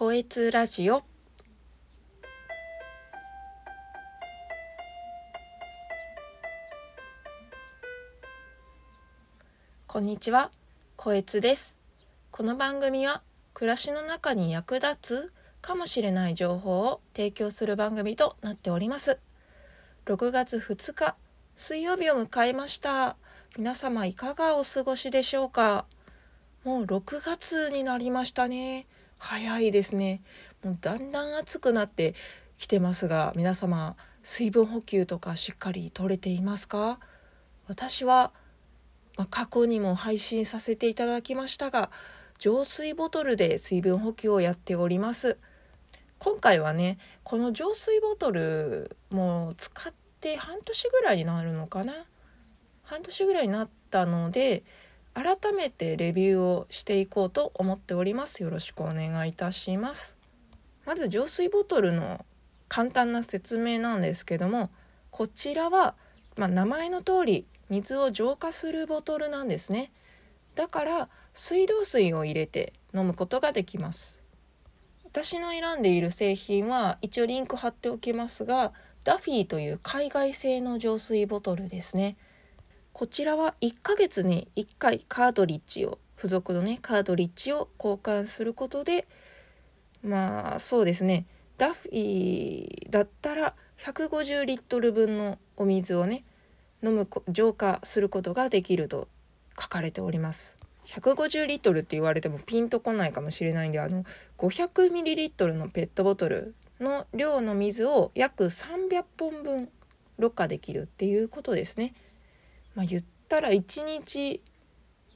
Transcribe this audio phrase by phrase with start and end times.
[0.00, 1.02] こえつラジオ。
[9.86, 10.52] こんにちは、
[10.96, 11.76] こえつです。
[12.30, 13.20] この番組は
[13.52, 19.18] 暮らしの中に役立つかもしれない情報を提供する番組となっております。
[20.06, 21.14] 6月2日
[21.56, 23.16] 水曜日を迎えました。
[23.58, 25.84] 皆様いかがお過ごしでしょうか？
[26.64, 28.86] もう6月になりましたね。
[29.20, 30.22] 早いですね。
[30.64, 32.14] もうだんだん暑くなって
[32.58, 36.98] きてますが皆様水分補給とかしっかりとれていますか？
[37.68, 38.32] 私は、
[39.16, 41.90] まあ、過去にも配信させていただきましたが
[42.38, 45.38] 浄水ボトルで水分補給をやっております。
[46.18, 51.92] 今回はねこの浄水ボトルも使って半年ぐらいになるのかな？
[52.82, 54.64] 半年ぐらいになったので
[55.14, 58.42] 改めてレビューをしていこうと思っております。
[58.42, 60.16] よろしくお願いいたします。
[60.86, 62.24] まず浄水ボトルの
[62.68, 64.70] 簡単な説明なんですけども
[65.10, 65.94] こちらは、
[66.36, 69.92] まあ、名前の通り水を浄化するボトルなんですね。
[70.54, 74.20] だから水道水を入れて飲むことができます。
[75.04, 82.16] 私の選んでいる製品は一応リンク貼っておきますがダフィーという海外製の浄水ボトルですね。
[82.92, 89.06] こちらは1ヶ月に1回カードリッジを付属のねカードリッジを交換することで
[90.02, 96.24] まあそうですねダフィーだったら150リットル分のお水をね
[96.82, 99.08] 飲む浄化することができると
[99.58, 104.04] 書かれております150リットルって言われてもピンとこないかもしれないんであの
[104.38, 109.68] 500ミリリットルのペットボトルの量の水を約300本分
[110.18, 111.94] ろ過できるっていうことですね。
[112.74, 114.40] まあ、言ったら1日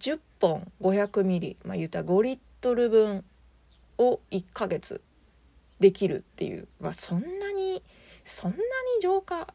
[0.00, 3.24] 10本500ミリ、まあ、言ったら5リットル分
[3.98, 5.00] を1ヶ月
[5.80, 7.82] できるっていう、まあ、そんなに
[8.24, 8.62] そんなに
[9.00, 9.54] 浄化、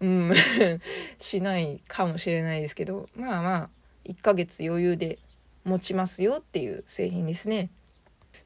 [0.00, 0.32] うん、
[1.18, 3.70] しないかもしれないですけどまあまあ
[4.04, 5.18] 1ヶ月余裕で
[5.64, 7.70] 持ちますよっていう製品ですね。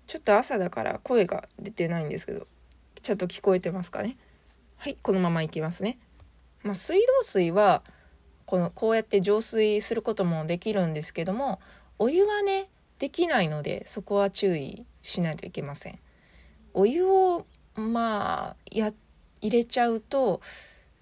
[0.06, 2.47] ちょっと朝だから声が出てないんですけど
[3.03, 4.16] ちゃんと聞こえてますかね。
[4.76, 5.98] はいこのままいきますね、
[6.62, 7.82] まあ、水道水は
[8.50, 11.61] このこうやって浄水することもできるんですけども
[12.00, 12.69] お湯はね
[12.99, 16.00] できないのでそこは注意しないといけません。
[16.75, 17.47] お湯を
[17.77, 18.93] まあや
[19.41, 20.41] 入れちゃうと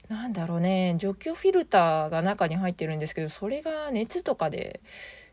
[0.08, 4.82] なんだろうね除去フィルターが中に入ってるんですけどそれが熱とかで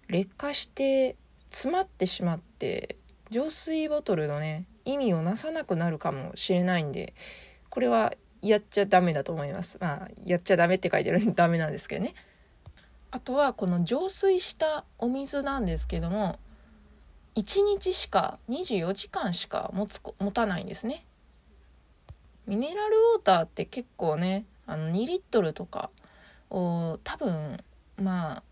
[0.08, 1.18] 劣化して
[1.52, 2.96] 詰まってしまって
[3.30, 7.14] 浄水ボトルのね意味をなさなくなるかもしれないんで
[7.70, 8.14] これは
[8.46, 9.78] やっちゃダメだと思います。
[9.82, 12.14] まあ、やっちゃダメって書いてるんでダメなんですけどね。
[13.12, 16.38] あとはこの浄水したお水なんですけども、
[17.36, 21.06] 1日しか24時間しか持つ持たないんですね。
[22.46, 25.90] ミネラルウォーターって結構ね、あの2リットルとか
[26.52, 27.58] を多分
[27.98, 28.44] まあ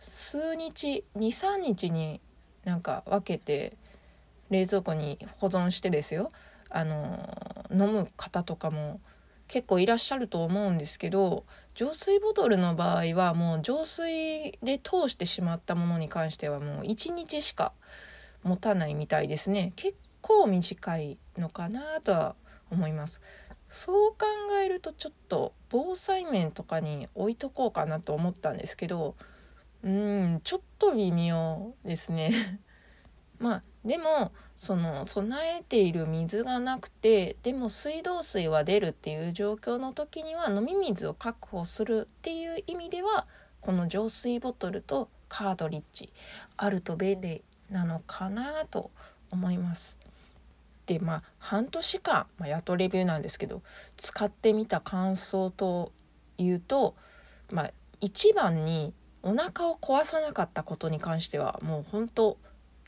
[0.00, 2.20] 数日23日に
[2.64, 3.76] なんか分けて
[4.50, 6.30] 冷蔵庫に保存してですよ
[6.70, 9.00] あの飲む方とかも
[9.48, 11.44] 結構いらっしゃると思うんですけど
[11.74, 17.72] 浄水ボトルの場合はもう浄水で通してしまったものに関してはもう1日しか
[18.42, 19.72] 持たないみたいですね。
[19.76, 22.36] 結構短いのかなとは
[22.70, 23.20] 思います。
[23.68, 24.26] そう考
[24.62, 29.16] えるとちょっと防災面とかに置いとこうかなと思ったんですけど
[29.82, 32.60] うんちょっと微妙ですね。
[33.44, 43.26] まあでもその備えている水がなくてでも水道水は出るっていう状況の時には飲み水を確保するっていう意味では
[43.60, 46.10] この浄水ボトルとカードリッジ
[46.56, 48.90] あると便利なのかなと
[49.30, 49.98] 思います。
[50.86, 53.60] でまあ半年間、まあ、やっとレビューなんですけど
[53.98, 55.92] 使ってみた感想と
[56.38, 56.94] いうと
[57.52, 62.38] まあ一番にお腹を壊さなかったことに関してはもう本当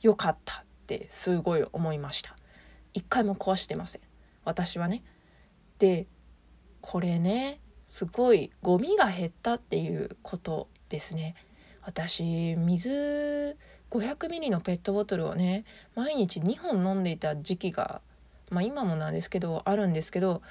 [0.02, 2.36] 良かったってすごい思いました。
[2.94, 4.02] 一回も壊してません。
[4.44, 5.02] 私はね。
[5.78, 6.06] で
[6.80, 11.34] これねすごいゴミが減ったっていうことですね。
[11.82, 13.56] 私水
[13.90, 15.64] 500ミリのペットボトルをね
[15.94, 18.00] 毎日2本飲んでいた時期が
[18.50, 20.42] まあ今もなんですけどあるんですけど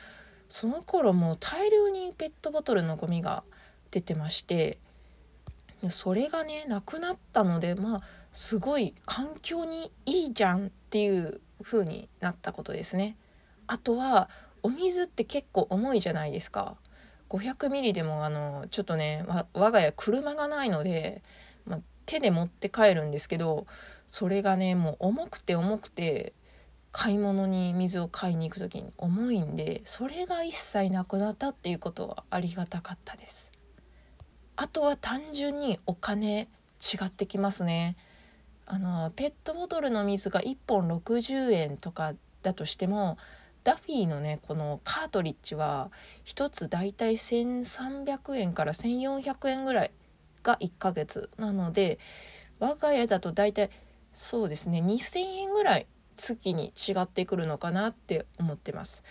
[0.50, 3.44] その頃もう大量にペットボトルのゴミが
[3.92, 4.78] 出てまして
[5.90, 8.02] それがねなくなったのでまあ
[8.36, 13.16] すごい環境にいいじゃんっていう風になったことですね。
[13.66, 14.30] あとは
[14.62, 16.76] お水って結構重いじゃないですか。
[17.30, 21.24] 500ミリでもあのちょっとね我が家車がないので、
[21.66, 23.68] ま、手で持って帰るんですけど
[24.10, 26.34] それがねもう重くて重くて
[26.92, 33.54] 買い物に水を買いに行く時に重いんでそれが一切なくなったっていうことはありがたかったです
[34.58, 36.50] あとは単純にお金
[36.82, 37.96] 違ってきますね
[38.66, 43.18] あのペットボトルの水が1本60円とかだとしても
[43.64, 45.92] ダフィーのねこのカートリッジは
[46.26, 49.92] 1つだいたい1300円から1400円ぐらい
[50.44, 52.00] が1ヶ月なので
[52.60, 53.70] 我が家だとだいたい
[54.14, 59.04] そうですね2000円ぐらい月に違ってくるのかなって思ってます。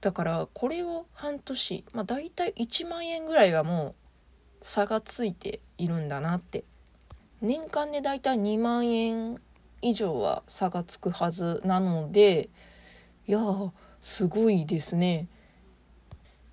[0.00, 3.94] だからこれを半年まあだいたい1万円ぐらいはも
[4.60, 6.64] う差がついているんだなって
[7.40, 9.36] 年間でだいたい2万円
[9.82, 12.48] 以上は差がつくはずなので
[13.26, 13.38] いや
[14.00, 15.28] すごいですね。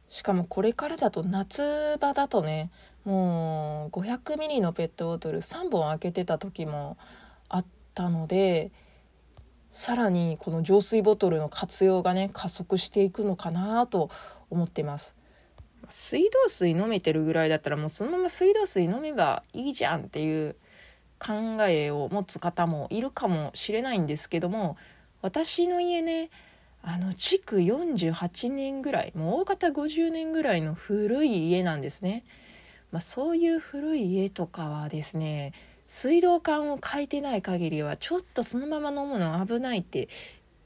[0.10, 2.70] しかもこれからだと夏場だとね
[3.04, 6.98] もう500ミリのペットボトル3本開けてた時も
[7.50, 7.66] あっ
[7.96, 8.72] たので
[9.72, 14.12] さらにこの浄水ボトルの活用がね加速していくのかなと
[14.52, 15.16] 思ってます。
[15.90, 20.56] 水道水飲めてるぐらいだったらもうそのまま水道水飲めばいいじゃんっていう
[21.26, 24.78] 考えを持つ方もいるかもしれないんですけども
[25.22, 26.30] 私の家ね
[26.82, 32.26] あの築48年ぐらいもう大方50年ぐらいの古い家なんですね。
[32.92, 35.54] まあ、そういう古い家とかはですね
[35.88, 40.10] 水道管を変えてない限りはちょっとそのまま飲むの危ないって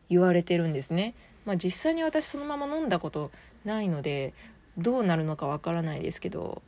[0.09, 1.13] 言われてるんですね。
[1.45, 3.31] まあ、実際に私そのまま飲んだこと
[3.63, 4.33] ないので
[4.77, 6.62] どうなるのかわからないですけど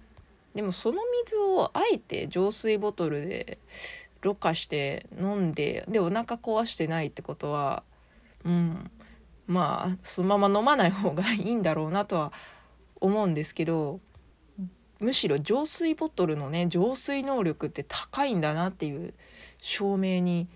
[0.55, 3.59] でもその水をあえて浄水ボトルで
[4.21, 7.83] ろ過して飲んででお腹壊してないってことは
[8.43, 8.91] うん
[9.47, 12.33] まあそのまま飲まない方がいいんだろうなとは
[12.99, 13.99] 思うんですけど
[14.99, 19.13] むしろ浄水ボトルのね浄水能力って高いんだなっていう
[19.59, 20.47] 証明に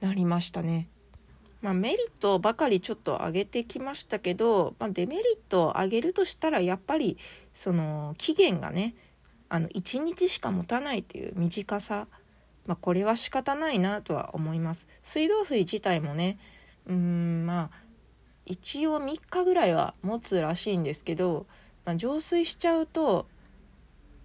[0.00, 0.88] なりましたね。
[1.60, 7.18] まあ、メリットばかりちょっと上げてきましたけど、まあ、デメリットを上げるとしたらやっぱり
[7.52, 8.94] その期限がね
[9.48, 12.06] あの1日しか持たないっていう短さ、
[12.66, 14.88] まあ、これは仕方ないなとは思います。
[15.02, 16.38] 水道水自体もね
[16.86, 17.88] うんまあ
[18.46, 21.46] 一応3日ぐらいは持つらしいんですけど、
[21.84, 23.26] まあ、浄水しちゃうと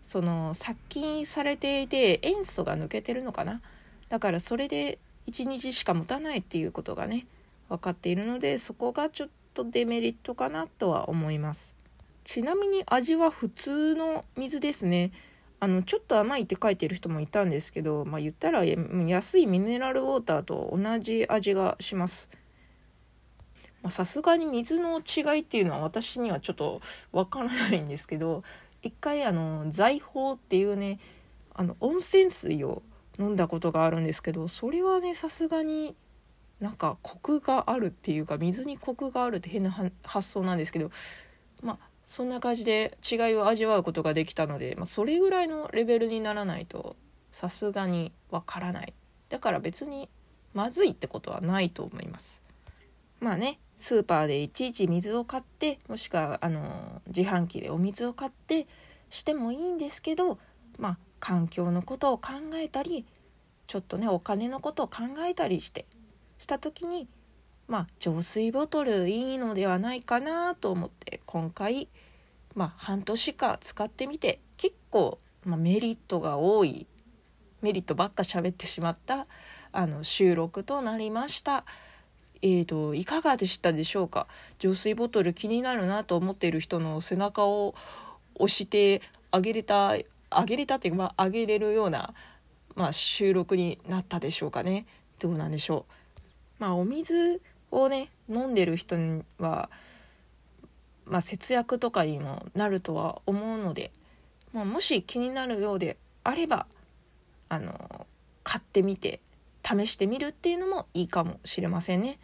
[0.02, 3.62] その殺菌されていて塩素が抜けてるのかな？
[4.10, 7.26] だからそれで1日しか持たないっていうことがね
[7.70, 11.74] 分かっているのでそこがちょっとデメリットかなとは思います
[12.24, 15.12] ちなみに味は普通の水ですね。
[15.60, 22.30] あのちょっと甘いって書いてる人もいたんですけどまあ言ったら安いミネラルウォーターと同じ味がします。
[23.90, 26.82] さすがに水の違いっていうのは私にはちょっと
[27.12, 28.44] わからないんですけど
[28.82, 31.00] 一回あの財宝っていうね
[31.54, 32.82] あの温泉水を
[33.20, 35.96] 飲んだことがあるんですけどそれはねさすがに
[36.60, 40.90] なんかコクがあるっていうか水にコクがあるって変な発想なんですけど
[42.06, 46.96] そんな感じで違いを味わうことができたので、まあ、それぐらいのレベルにならないと
[47.32, 48.94] さすがにわからない。
[49.30, 50.10] だから別に
[50.54, 52.42] まずいってことはないと思います。
[53.20, 58.68] まあねスーパーでいちいち水を買ってもしくはあの自販機でお水を買って
[59.10, 60.38] してもいいんですけど
[60.78, 63.06] まあ環境のことを考えたり
[63.66, 65.86] ちょっとねお金のことを考えたりして
[66.38, 67.08] した時に
[67.68, 71.88] まあ浄水ボトルいいのではないかなと思って今回
[72.56, 76.88] まあ半年間使ってみて結構、まあ、メリットが多い
[77.62, 79.28] メリットばっか喋ってしまった
[79.72, 81.66] あの収録となりました。
[82.46, 84.28] えーと、いかがでしたでしょうか？
[84.60, 87.74] 浄水ボトル気になるなと思っている人の背中を
[88.36, 89.02] 押して
[89.32, 89.96] あげれた
[90.30, 92.14] あげれたっていうか、まあ、あげれるような、
[92.76, 94.86] まあ、収録になったでしょうかね
[95.20, 95.94] どうなんでしょう。
[96.60, 97.42] まあ、お水
[97.74, 99.70] をね飲んでる人には、
[101.06, 103.92] まあ、節約とかにもなるとは思うので、
[104.54, 106.68] まあ、もし気になるようであれば
[107.50, 108.08] あの
[108.44, 109.20] 買ってみて
[109.66, 112.20] 試してみるっていうのもいいかもしれませんね。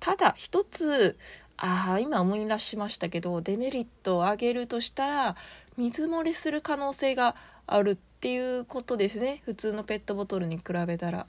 [0.00, 1.18] ただ一つ
[1.56, 5.36] ああ今思い出しましたけどデメリットを挙げるとしたら
[5.76, 11.26] 水漏れする可能性があるっていうことですね普通のペットボトルに比べたら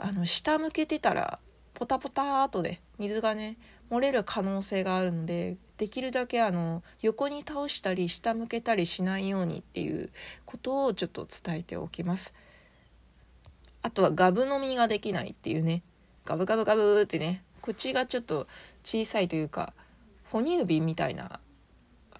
[0.00, 1.38] あの下向けてたら
[1.74, 3.56] ポタポターとで水がね
[3.90, 10.10] 漏れる可能性があるのでできるだけあの横に倒したり下向けたりしないようにっていう
[10.46, 12.32] ことをちょっと伝えておきます。
[13.82, 15.82] あとはガブ飲みができないっていうね。
[16.24, 18.46] ガブガブガブってね口がちょっと
[18.82, 19.74] 小さいというか
[20.30, 21.40] 哺乳瓶みたいな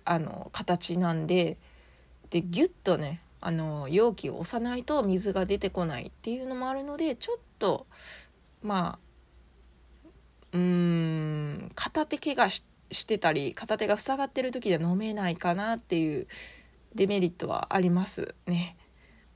[0.04, 1.56] あの形なんで
[2.30, 7.86] でギュッとねあの容器を押さないと水が出てこないっていうのもあるのでちょっと
[8.62, 9.03] まあ
[10.54, 12.50] うー片手怪我
[12.90, 16.26] してたり片手が塞がってる時で飲めないかなっていう
[16.94, 18.76] デメリットはありますね。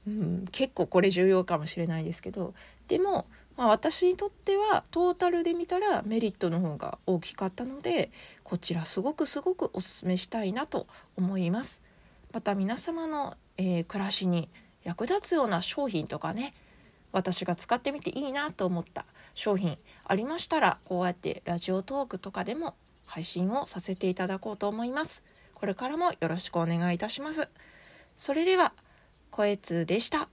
[0.06, 2.54] うん、結構これ重要かもしれないですけど
[2.86, 3.26] でも、
[3.58, 8.10] まあ、私にとってはトータルで見たらメリットの方が大きかったので
[8.42, 11.82] こちらすごくすごくおすすめしたいなと思います。
[12.32, 14.48] また皆様の、えー、暮らしに
[14.84, 16.54] 役立つような商品とかね
[17.12, 22.74] 私が使ってみていいなと思った商品ありましたらこうやってラジオトークとかでも
[23.06, 25.22] 配信をさせていただこうと思います。
[25.54, 27.48] これからもよろしくお願いいたします。
[28.16, 28.72] それでは、
[29.30, 30.28] 声通でした。